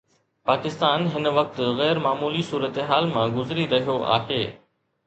[0.49, 4.43] پاڪستان هن وقت غير معمولي صورتحال مان گذري رهيو آهي.